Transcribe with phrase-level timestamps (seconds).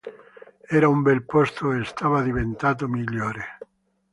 [0.77, 3.43] Era un bel posto e stava diventando migliore.